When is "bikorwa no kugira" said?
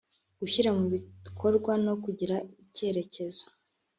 0.93-2.35